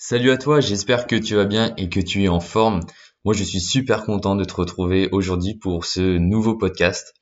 [0.00, 2.78] Salut à toi, j'espère que tu vas bien et que tu es en forme.
[3.24, 7.14] Moi, je suis super content de te retrouver aujourd'hui pour ce nouveau podcast.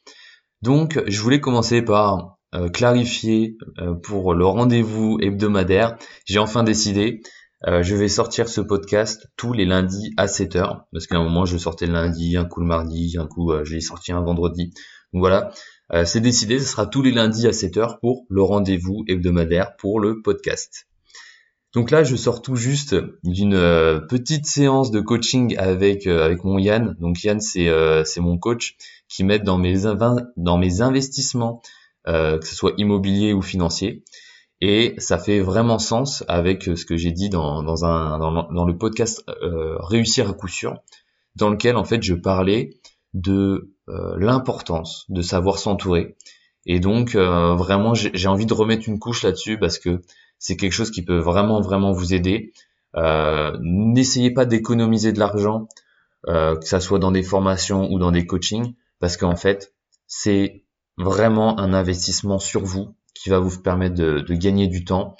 [0.61, 5.97] Donc, je voulais commencer par euh, clarifier euh, pour le rendez-vous hebdomadaire.
[6.27, 7.23] J'ai enfin décidé,
[7.67, 10.83] euh, je vais sortir ce podcast tous les lundis à 7h.
[10.93, 13.73] Parce qu'à un moment, je sortais le lundi, un coup le mardi, un coup je
[13.73, 14.67] l'ai sorti un vendredi.
[15.15, 15.51] Donc voilà,
[16.05, 20.21] c'est décidé, ce sera tous les lundis à 7h pour le rendez-vous hebdomadaire pour le
[20.21, 20.87] podcast.
[21.77, 26.43] Donc là, je sors tout juste d'une euh, petite séance de coaching avec euh, avec
[26.43, 26.97] mon Yann.
[27.01, 28.79] Donc Yann, c'est euh, c'est mon coach
[29.11, 29.83] qui m'aide dans mes
[30.39, 31.61] dans mes investissements,
[32.07, 34.05] que ce soit immobilier ou financier.
[34.63, 38.65] Et ça fait vraiment sens avec ce que j'ai dit dans dans un dans, dans
[38.65, 40.79] le podcast réussir à coup sûr,
[41.35, 42.71] dans lequel en fait je parlais
[43.13, 43.75] de
[44.17, 46.17] l'importance de savoir s'entourer.
[46.65, 50.01] Et donc vraiment, j'ai envie de remettre une couche là-dessus parce que
[50.39, 52.53] c'est quelque chose qui peut vraiment vraiment vous aider.
[52.97, 55.69] Euh, N'essayez pas d'économiser de l'argent,
[56.29, 59.73] euh, que ça soit dans des formations ou dans des coachings, parce qu'en fait,
[60.07, 60.65] c'est
[60.99, 65.17] vraiment un investissement sur vous qui va vous permettre de, gagner du temps,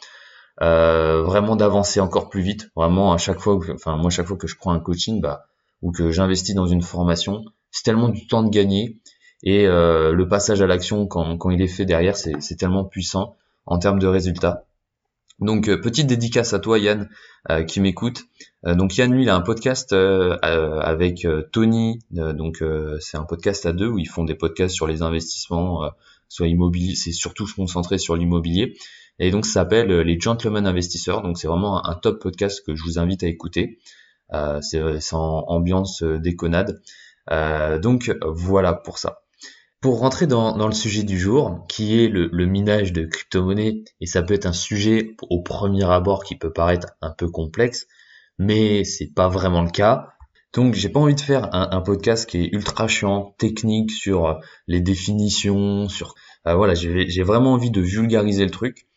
[0.63, 2.71] euh, vraiment d'avancer encore plus vite.
[2.77, 5.47] Vraiment à chaque fois, enfin moi chaque fois que je prends un coaching, bah
[5.83, 8.99] ou que j'investis dans une formation, c'est tellement du temps de gagner
[9.43, 13.37] et euh, le passage à l'action quand, quand il est fait derrière, c'est tellement puissant
[13.67, 14.66] en termes de résultats.
[15.39, 17.09] Donc euh, petite dédicace à toi Yann
[17.51, 18.25] euh, qui m'écoute.
[18.67, 21.99] Euh, donc Yann lui il a un podcast avec Tony.
[22.11, 22.63] donc
[23.01, 25.91] c'est un podcast à deux où ils font des podcasts sur les investissements,
[26.29, 28.77] soit immobilier, c'est surtout concentré sur l'immobilier.
[29.19, 31.23] Et donc ça s'appelle les Gentlemen Investisseurs.
[31.23, 33.79] Donc c'est vraiment un, top podcast que je vous invite à écouter.
[34.63, 36.81] c'est en ambiance déconnade.
[37.83, 39.26] donc voilà pour ça.
[39.81, 44.23] Pour rentrer dans, le sujet du jour, qui est le, minage de crypto-monnaies, et ça
[44.23, 47.87] peut être un sujet au premier abord qui peut paraître un peu complexe,
[48.39, 50.09] mais c'est pas vraiment le cas.
[50.55, 54.81] Donc j'ai pas envie de faire un, podcast qui est ultra chiant, technique sur les
[54.81, 56.15] définitions, sur
[56.47, 58.89] euh, voilà, j'ai vraiment envie de vulgariser le truc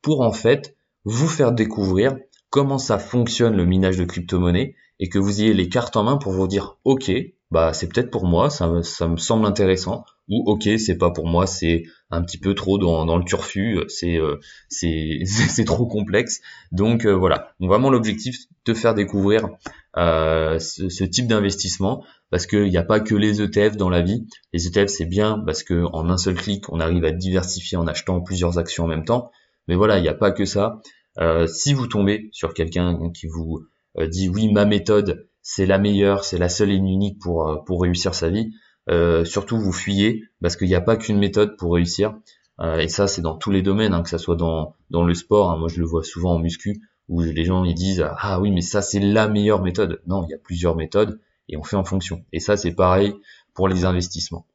[0.00, 2.16] pour en fait vous faire découvrir
[2.50, 6.16] comment ça fonctionne le minage de crypto-monnaies et que vous ayez les cartes en main
[6.16, 7.10] pour vous dire ok,
[7.50, 10.04] bah c'est peut-être pour moi, ça, ça me semble intéressant.
[10.28, 13.80] Ou ok c'est pas pour moi c'est un petit peu trop dans, dans le turfu
[13.88, 14.38] c'est euh,
[14.68, 15.24] c'est
[15.66, 16.40] trop complexe.
[16.70, 17.54] Donc euh, voilà.
[17.60, 19.48] Donc vraiment l'objectif de faire découvrir
[19.96, 22.04] euh, ce, ce, type d'investissement.
[22.30, 24.26] Parce qu'il n'y a pas que les ETF dans la vie.
[24.52, 27.86] Les ETF c'est bien parce que en un seul clic on arrive à diversifier en
[27.86, 29.30] achetant plusieurs actions en même temps.
[29.66, 30.82] Mais voilà il n'y a pas que ça.
[31.18, 33.64] Euh, si vous tombez sur quelqu'un qui vous
[33.98, 38.14] dit oui ma méthode c'est la meilleure c'est la seule et unique pour pour réussir
[38.14, 38.50] sa vie
[38.90, 42.14] euh, surtout vous fuyez parce qu'il n'y a pas qu'une méthode pour réussir.
[42.60, 45.14] Euh, et ça, c'est dans tous les domaines, hein, que ça soit dans, dans le
[45.14, 45.50] sport.
[45.50, 45.58] Hein.
[45.58, 48.60] moi, je le vois souvent en muscu où les gens ils disent ah oui mais
[48.60, 50.02] ça c'est la meilleure méthode.
[50.06, 52.24] Non, il y a plusieurs méthodes et on fait en fonction.
[52.32, 53.14] Et ça c'est pareil
[53.54, 54.46] pour les investissements.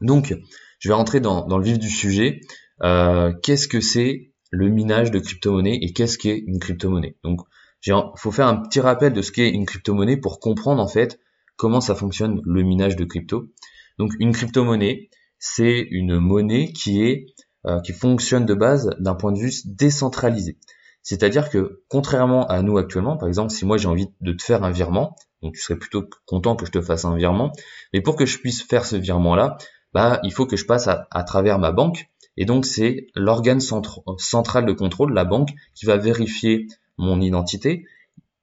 [0.00, 0.36] Donc,
[0.78, 2.40] je vais rentrer dans, dans le vif du sujet.
[2.82, 7.16] Euh, qu'est-ce que c'est le minage de crypto-monnaie et qu'est-ce qu'est une crypto-monnaie?
[7.24, 7.40] Donc,
[7.86, 11.20] il faut faire un petit rappel de ce qu'est une crypto-monnaie pour comprendre en fait
[11.56, 13.46] comment ça fonctionne le minage de crypto.
[13.98, 17.26] Donc une crypto-monnaie, c'est une monnaie qui est
[17.66, 20.58] euh, qui fonctionne de base d'un point de vue décentralisé.
[21.02, 24.64] C'est-à-dire que contrairement à nous actuellement, par exemple, si moi j'ai envie de te faire
[24.64, 27.52] un virement, donc tu serais plutôt content que je te fasse un virement,
[27.92, 29.56] mais pour que je puisse faire ce virement-là,
[29.92, 34.66] bah il faut que je passe à, travers ma banque, et donc c'est l'organe central
[34.66, 36.66] de contrôle, la banque, qui va vérifier
[36.98, 37.86] mon identité,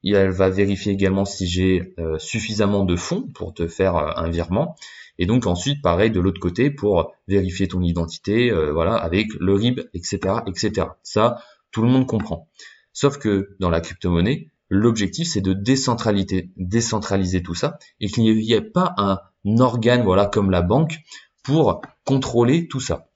[0.04, 4.30] elle va vérifier également si j'ai euh, suffisamment de fonds pour te faire euh, un
[4.30, 4.76] virement.
[5.18, 9.54] Et donc ensuite, pareil de l'autre côté pour vérifier ton identité, euh, voilà, avec le
[9.54, 10.88] RIB, etc., etc.
[11.04, 12.48] Ça, tout le monde comprend.
[12.94, 18.54] Sauf que dans la crypto-monnaie, l'objectif c'est de décentraliser, décentraliser tout ça et qu'il n'y
[18.54, 19.20] ait pas un
[19.60, 21.00] organe, voilà, comme la banque
[21.44, 23.08] pour contrôler tout ça.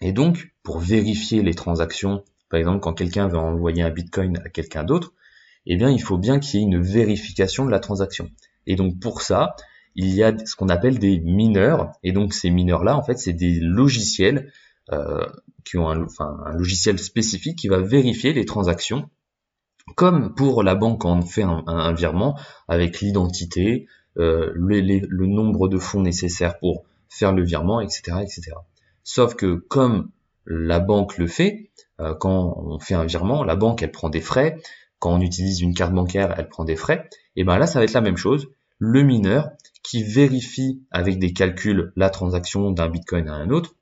[0.00, 4.48] Et donc, pour vérifier les transactions, par exemple, quand quelqu'un veut envoyer un bitcoin à
[4.48, 5.12] quelqu'un d'autre,
[5.66, 8.30] eh bien, il faut bien qu'il y ait une vérification de la transaction.
[8.66, 9.54] Et donc, pour ça,
[9.94, 11.92] il y a ce qu'on appelle des mineurs.
[12.02, 14.50] Et donc, ces mineurs-là, en fait, c'est des logiciels
[14.92, 15.26] euh,
[15.64, 19.10] qui ont un, enfin, un logiciel spécifique qui va vérifier les transactions,
[19.94, 23.86] comme pour la banque quand on fait un, virement, avec l'identité,
[24.18, 28.52] euh, le, le nombre de fonds nécessaires pour faire le virement, etc., etc.
[29.04, 30.10] Sauf que comme
[30.48, 34.22] la banque le fait, euh, quand on fait un virement, la banque elle prend des
[34.22, 34.56] frais,
[34.98, 37.08] quand on utilise une carte bancaire, elle prend des frais.
[37.36, 38.48] Et ben là, ça va être la même chose.
[38.78, 39.50] Le mineur
[39.82, 43.74] qui vérifie avec des calculs la transaction d'un bitcoin à un autre,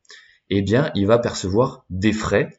[0.50, 2.50] eh bien, il va percevoir des frais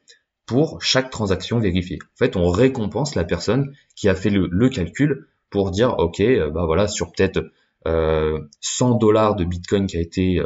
[0.46, 1.98] pour chaque transaction vérifiée.
[2.02, 6.50] En fait, on récompense la personne qui a fait le, calcul pour dire, ok, euh,
[6.50, 7.52] bah voilà, sur peut-être
[7.84, 10.40] 100 euh, dollars de Bitcoin qui a été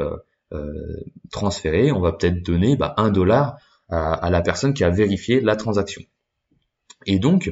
[1.30, 3.56] transféré, on va peut-être donner bah, 1 dollar
[3.88, 6.02] à, la personne qui a vérifié la transaction.
[7.06, 7.50] Et donc,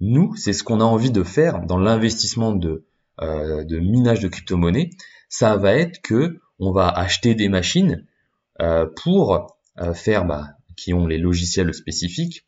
[0.00, 2.84] nous, c'est ce qu'on a envie de faire dans l'investissement de,
[3.20, 4.90] de minage de crypto-monnaie.
[5.28, 8.06] Ça va être que on va acheter des machines
[8.96, 9.56] pour
[9.94, 12.44] faire bah, qui ont les logiciels spécifiques,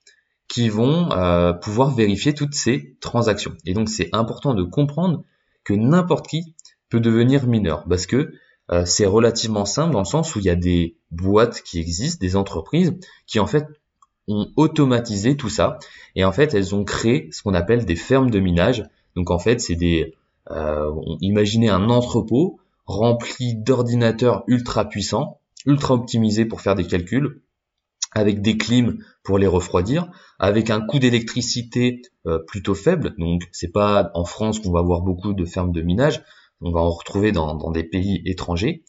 [0.48, 3.54] qui vont euh, pouvoir vérifier toutes ces transactions.
[3.64, 5.24] Et donc c'est important de comprendre
[5.64, 6.54] que n'importe qui
[6.88, 8.32] peut devenir mineur, parce que
[8.70, 12.20] euh, c'est relativement simple dans le sens où il y a des boîtes qui existent,
[12.20, 12.94] des entreprises,
[13.26, 13.66] qui en fait
[14.28, 15.78] ont automatisé tout ça,
[16.16, 18.84] et en fait elles ont créé ce qu'on appelle des fermes de minage.
[19.14, 20.14] Donc en fait c'est des...
[20.50, 27.40] Euh, imaginez un entrepôt rempli d'ordinateurs ultra puissants, ultra optimisés pour faire des calculs,
[28.12, 33.14] avec des clims pour les refroidir, avec un coût d'électricité euh, plutôt faible.
[33.18, 36.22] Donc c'est pas en France qu'on va avoir beaucoup de fermes de minage,
[36.60, 38.84] on va en retrouver dans, des pays étrangers.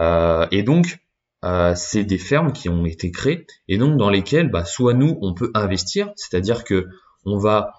[0.00, 0.98] Euh, et donc
[1.44, 5.18] euh, c'est des fermes qui ont été créées et donc dans lesquelles bah, soit nous
[5.22, 6.86] on peut investir, c'est-à-dire que
[7.24, 7.72] on va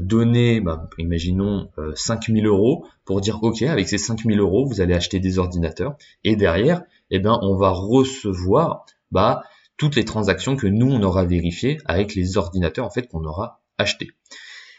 [0.00, 5.18] donner, bah, imaginons 5000 euros pour dire ok avec ces 5000 euros vous allez acheter
[5.18, 9.42] des ordinateurs et derrière eh ben on va recevoir bah
[9.76, 13.62] toutes les transactions que nous on aura vérifiées avec les ordinateurs en fait qu'on aura
[13.78, 14.10] achetés.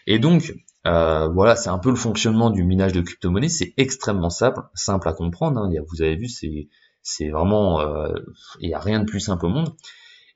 [0.08, 0.54] Et donc
[0.86, 3.50] euh, voilà, c'est un peu le fonctionnement du minage de crypto-monnaie.
[3.50, 5.60] C'est extrêmement simple, simple à comprendre.
[5.60, 5.70] Hein.
[5.90, 8.14] Vous avez vu, c'est vraiment, euh,
[8.60, 9.76] il n'y a rien de plus simple au monde.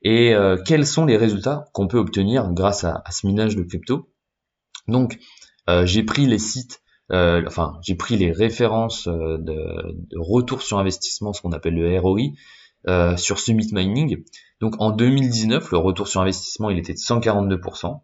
[0.02, 4.10] Et euh, quels sont les résultats qu'on peut obtenir grâce à, ce minage de crypto?
[4.88, 5.18] Donc,
[5.84, 11.42] j'ai pris les sites, enfin, j'ai pris les références de, de, retour sur investissement, ce
[11.42, 12.32] qu'on appelle le ROI,
[12.88, 14.24] euh, sur Summit Mining.
[14.60, 18.00] Donc en 2019, le retour sur investissement, il était de 142%.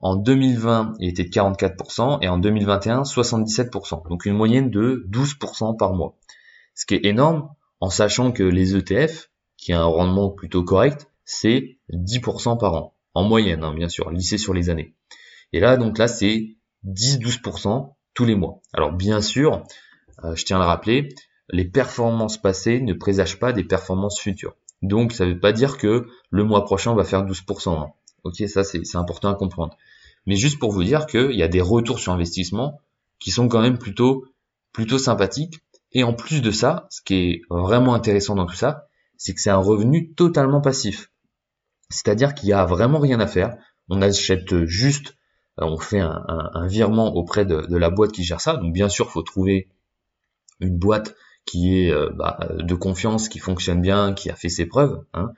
[0.00, 4.08] En 2020, il était de 44% et en 2021, 77%.
[4.08, 6.16] Donc une moyenne de 12% par mois.
[6.74, 7.48] Ce qui est énorme
[7.80, 12.94] en sachant que les ETF, qui a un rendement plutôt correct, c'est 10% par an.
[13.14, 14.94] En moyenne, hein, bien sûr, lissé sur les années.
[15.52, 16.56] Et là, donc là, c'est
[16.86, 18.60] 10-12% tous les mois.
[18.72, 19.64] Alors bien sûr,
[20.24, 21.08] euh, je tiens à le rappeler,
[21.50, 24.54] les performances passées ne présagent pas des performances futures.
[24.82, 27.70] Donc ça ne veut pas dire que le mois prochain on va faire 12%.
[27.70, 27.92] Hein.
[28.24, 29.76] Ok, ça c'est important à comprendre.
[30.28, 32.82] Mais juste pour vous dire qu'il y a des retours sur investissement
[33.18, 34.26] qui sont quand même plutôt
[34.74, 35.60] plutôt sympathiques.
[35.92, 39.40] Et en plus de ça, ce qui est vraiment intéressant dans tout ça, c'est que
[39.40, 41.10] c'est un revenu totalement passif.
[41.88, 43.56] C'est-à-dire qu'il n'y a vraiment rien à faire.
[43.88, 45.16] On achète juste,
[45.60, 48.58] euh, on fait un, virement auprès de, la boîte qui gère ça.
[48.58, 49.70] Donc bien sûr, faut trouver
[50.60, 51.14] une boîte
[51.46, 55.02] qui est euh, bah, de confiance, qui fonctionne bien, qui a fait ses preuves.
[55.14, 55.32] Hein.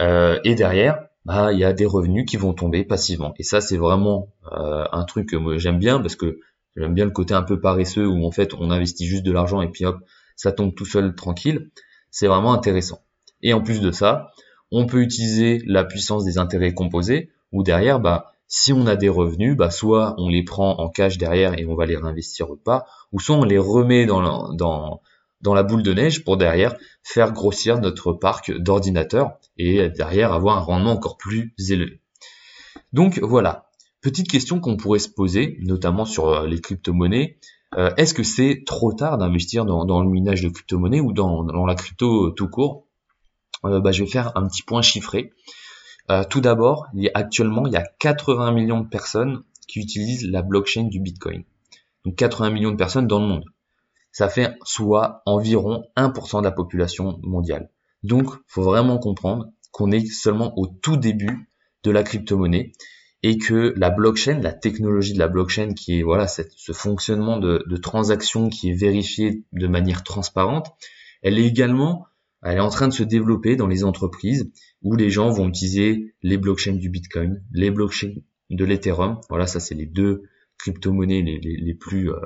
[0.00, 3.34] Euh, et derrière, bah, il y a des revenus qui vont tomber passivement.
[3.38, 6.40] Et ça, c'est vraiment euh, un truc que j'aime bien parce que
[6.76, 9.60] j'aime bien le côté un peu paresseux où en fait on investit juste de l'argent
[9.62, 9.98] et puis hop,
[10.36, 11.70] ça tombe tout seul tranquille.
[12.10, 13.00] C'est vraiment intéressant.
[13.42, 14.30] Et en plus de ça,
[14.70, 19.08] on peut utiliser la puissance des intérêts composés où derrière, bah, si on a des
[19.08, 22.56] revenus, bah, soit on les prend en cash derrière et on va les réinvestir ou
[22.56, 25.00] pas, ou soit on les remet dans,
[25.42, 30.56] dans la boule de neige pour derrière faire grossir notre parc d'ordinateurs et derrière avoir
[30.56, 32.00] un rendement encore plus élevé.
[32.92, 37.38] Donc voilà, petite question qu'on pourrait se poser, notamment sur euh, les crypto-monnaies.
[37.74, 41.74] Euh, est-ce que c'est trop tard d'investir dans, le minage de crypto-monnaies ou dans, la
[41.74, 42.86] crypto tout court?
[43.64, 45.32] Euh, bah, Je vais faire un petit point chiffré.
[46.28, 51.00] tout d'abord, actuellement, il y a 80 millions de personnes qui utilisent la blockchain du
[51.00, 51.44] Bitcoin.
[52.04, 53.44] Donc 80 millions de personnes dans le monde
[54.12, 57.70] ça fait soit environ 1% de la population mondiale.
[58.02, 61.48] Donc, faut vraiment comprendre qu'on est seulement au tout début
[61.82, 62.72] de la crypto-monnaie
[63.22, 67.64] et que la blockchain, la technologie de la blockchain qui est voilà ce fonctionnement de,
[67.66, 70.68] de transaction qui est vérifié de manière transparente,
[71.22, 72.06] elle est également
[72.44, 74.50] elle est en train de se développer dans les entreprises
[74.82, 78.14] où les gens vont utiliser les blockchains du Bitcoin, les blockchains
[78.50, 79.20] de l'Ethereum.
[79.28, 80.24] Voilà, ça c'est les deux
[80.58, 81.40] crypto-monnaies les,
[81.94, 82.20] euh,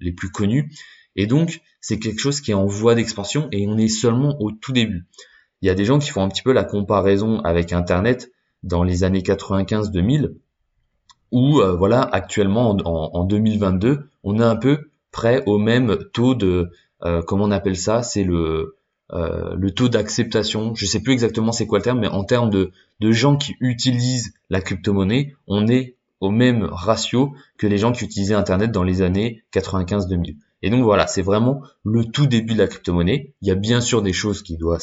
[0.00, 0.72] les plus connues
[1.16, 4.50] et donc, c'est quelque chose qui est en voie d'expansion et on est seulement au
[4.50, 5.06] tout début.
[5.62, 8.30] Il y a des gens qui font un petit peu la comparaison avec Internet
[8.62, 10.34] dans les années 95-2000,
[11.32, 16.70] où euh, voilà, actuellement en, 2022, on est un peu près au même taux de,
[17.04, 18.76] euh, comment on appelle ça, c'est le,
[19.12, 20.74] euh, le taux d'acceptation.
[20.74, 23.56] Je sais plus exactement c'est quoi le terme, mais en termes de, de gens qui
[23.60, 28.82] utilisent la crypto-monnaie, on est au même ratio que les gens qui utilisaient Internet dans
[28.82, 30.36] les années 95-2000.
[30.66, 33.36] Et donc voilà, c'est vraiment le tout début de la crypto-monnaie.
[33.40, 34.82] Il y a bien sûr des choses qui doivent,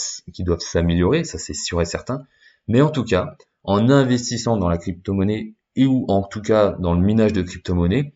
[0.59, 2.23] s'améliorer, ça c'est sûr et certain.
[2.69, 3.35] Mais en tout cas,
[3.65, 8.13] en investissant dans la crypto-monnaie et ou en tout cas dans le minage de crypto-monnaie,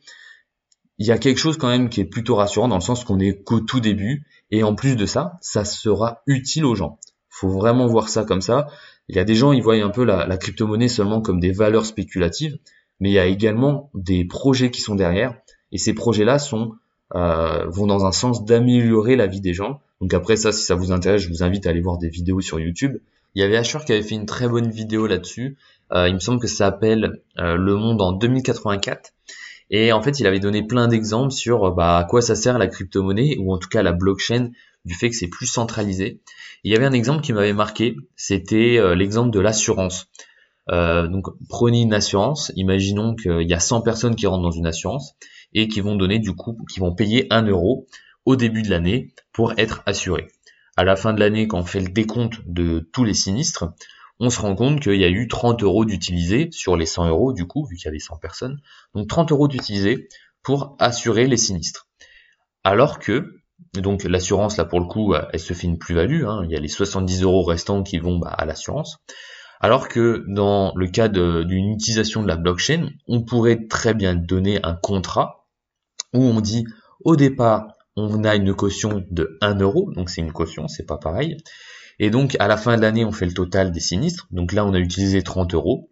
[0.97, 3.19] il y a quelque chose quand même qui est plutôt rassurant dans le sens qu'on
[3.19, 6.99] est qu'au tout début et en plus de ça, ça sera utile aux gens.
[7.27, 8.67] Faut vraiment voir ça comme ça.
[9.09, 11.51] Il y a des gens, ils voient un peu la, la crypto-monnaie seulement comme des
[11.51, 12.59] valeurs spéculatives,
[13.01, 15.37] mais il y a également des projets qui sont derrière
[15.73, 16.71] et ces projets-là sont
[17.13, 19.81] vont dans un sens d'améliorer la vie des gens.
[20.01, 22.41] Donc après ça, si ça vous intéresse, je vous invite à aller voir des vidéos
[22.41, 22.97] sur YouTube.
[23.35, 25.57] Il y avait Asher qui avait fait une très bonne vidéo là-dessus.
[25.91, 29.13] Euh, il me semble que ça s'appelle euh, Le Monde en 2084.
[29.69, 32.67] Et en fait, il avait donné plein d'exemples sur bah, à quoi ça sert la
[32.67, 34.51] crypto-monnaie, ou en tout cas la blockchain,
[34.85, 36.21] du fait que c'est plus centralisé.
[36.63, 40.07] il y avait un exemple qui m'avait marqué, c'était l'exemple de l'assurance.
[40.69, 45.15] donc prenez une assurance, imaginons qu'il y a 100 personnes qui rentrent dans une assurance,
[45.57, 47.87] et qui vont donner du coup, qui vont payer 1 euro
[48.25, 50.27] au début de l'année pour être assurés.
[50.75, 53.65] À la fin de l'année, quand on fait le décompte de tous les sinistres,
[54.19, 57.33] on se rend compte qu'il y a eu 30 euros d'utilisés sur les 100 euros
[57.33, 58.59] du coup, vu qu'il y avait 100 personnes.
[58.93, 60.07] Donc 30 euros d'utilisés
[60.43, 61.87] pour assurer les sinistres.
[62.63, 63.41] Alors que,
[63.73, 66.41] donc l'assurance là pour le coup, elle se fait une plus-value, hein.
[66.45, 68.99] il y a les 70 euros restants qui vont bah, à l'assurance.
[69.59, 74.59] Alors que dans le cas d'une utilisation de la blockchain, on pourrait très bien donner
[74.63, 75.36] un contrat
[76.13, 76.65] où on dit
[77.03, 80.97] au départ, on a une caution de 1 euro, donc c'est une caution, c'est pas
[80.97, 81.37] pareil.
[81.99, 84.27] Et donc à la fin de l'année, on fait le total des sinistres.
[84.31, 85.89] Donc là, on a utilisé 30 euros.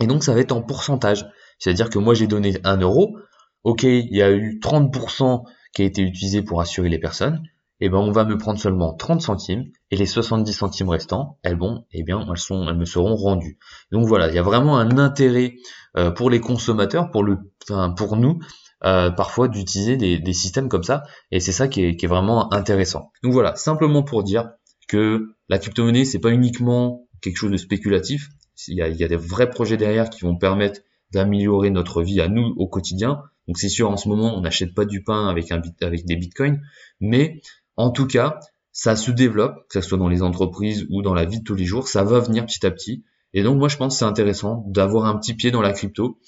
[0.00, 1.26] Et donc ça va être en pourcentage.
[1.58, 3.16] C'est-à-dire que moi j'ai donné 1 euro.
[3.64, 7.42] Ok, il y a eu 30% qui a été utilisé pour assurer les personnes
[7.80, 11.58] eh ben on va me prendre seulement 30 centimes et les 70 centimes restants, elles
[11.58, 13.58] vont, eh bien elles sont, elles me seront rendues.
[13.90, 15.56] Donc voilà, il y a vraiment un intérêt
[15.96, 18.38] euh, pour les consommateurs, pour le, enfin, pour nous,
[18.84, 23.10] euh, parfois d'utiliser des, systèmes comme ça, et c'est ça qui est, vraiment intéressant.
[23.22, 24.50] Donc voilà, simplement pour dire
[24.88, 28.28] que la crypto-monnaie c'est pas uniquement quelque chose de spéculatif,
[28.68, 30.80] il y a, il y a des vrais projets derrière qui vont permettre
[31.12, 33.22] d'améliorer notre vie à nous au quotidien.
[33.46, 36.16] Donc c'est sûr, en ce moment, on n'achète pas du pain avec, un, avec des
[36.16, 36.60] bitcoins,
[37.00, 37.40] mais
[37.76, 38.38] en tout cas,
[38.72, 41.54] ça se développe, que ce soit dans les entreprises ou dans la vie de tous
[41.54, 43.04] les jours, ça va venir petit à petit.
[43.32, 46.18] Et donc moi je pense que c'est intéressant d'avoir un petit pied dans la crypto,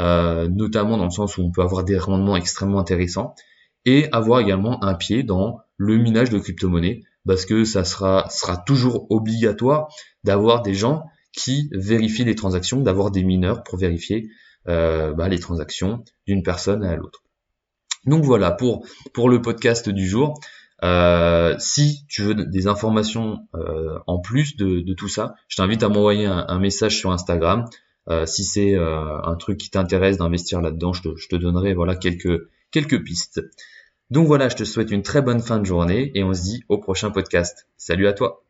[0.00, 3.34] euh, notamment dans le sens où on peut avoir des rendements extrêmement intéressants,
[3.84, 8.56] et avoir également un pied dans le minage de crypto-monnaies, parce que ça sera, sera
[8.56, 9.88] toujours obligatoire
[10.24, 14.30] d'avoir des gens qui vérifient les transactions, d'avoir des mineurs pour vérifier
[14.68, 17.22] euh, bah, les transactions d'une personne à l'autre.
[18.06, 20.40] Donc voilà pour, pour le podcast du jour.
[20.82, 23.46] Euh, si tu veux des informations
[24.06, 27.66] en plus de, tout ça, je t'invite à m'envoyer un, message sur Instagram.
[28.10, 31.96] Euh, si c'est un truc qui t'intéresse d'investir là-dedans, je te, je te, donnerai voilà
[31.96, 33.40] quelques quelques pistes.
[34.10, 36.64] Donc voilà, je te souhaite une très bonne fin de journée et on se dit
[36.68, 37.68] au prochain podcast.
[37.76, 38.42] Salut à toi.